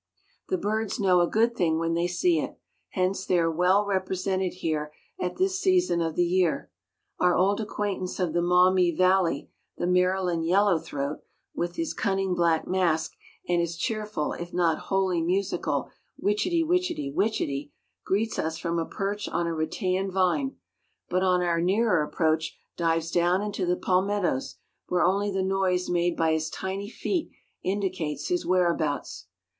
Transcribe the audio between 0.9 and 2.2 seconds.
know a good thing when they